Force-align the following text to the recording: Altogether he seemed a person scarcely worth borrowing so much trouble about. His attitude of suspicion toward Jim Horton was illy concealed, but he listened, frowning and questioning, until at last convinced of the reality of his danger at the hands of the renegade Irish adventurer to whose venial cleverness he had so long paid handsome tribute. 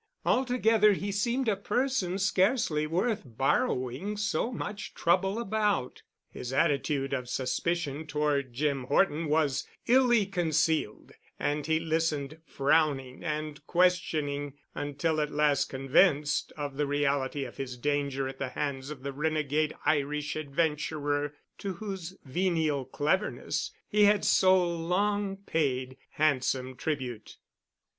Altogether 0.25 0.93
he 0.93 1.11
seemed 1.11 1.47
a 1.47 1.55
person 1.55 2.17
scarcely 2.17 2.87
worth 2.87 3.21
borrowing 3.23 4.17
so 4.17 4.51
much 4.51 4.95
trouble 4.95 5.37
about. 5.39 6.01
His 6.31 6.51
attitude 6.51 7.13
of 7.13 7.29
suspicion 7.29 8.07
toward 8.07 8.51
Jim 8.51 8.85
Horton 8.85 9.27
was 9.27 9.67
illy 9.85 10.25
concealed, 10.25 11.11
but 11.37 11.65
he 11.67 11.79
listened, 11.79 12.39
frowning 12.47 13.23
and 13.23 13.63
questioning, 13.67 14.55
until 14.73 15.21
at 15.21 15.29
last 15.29 15.65
convinced 15.69 16.51
of 16.57 16.77
the 16.77 16.87
reality 16.87 17.45
of 17.45 17.57
his 17.57 17.77
danger 17.77 18.27
at 18.27 18.39
the 18.39 18.49
hands 18.49 18.89
of 18.89 19.03
the 19.03 19.13
renegade 19.13 19.75
Irish 19.85 20.35
adventurer 20.35 21.35
to 21.59 21.73
whose 21.73 22.17
venial 22.25 22.85
cleverness 22.85 23.69
he 23.87 24.05
had 24.05 24.25
so 24.25 24.67
long 24.67 25.37
paid 25.37 25.95
handsome 26.13 26.75
tribute. 26.75 27.37